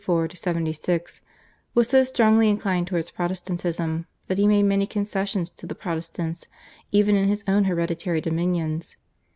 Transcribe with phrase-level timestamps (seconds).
[0.01, 1.21] (1564 76)
[1.75, 6.47] was so strongly inclined towards Protestantism that he made many concessions to the Protestants
[6.91, 8.95] even in his own hereditary dominions.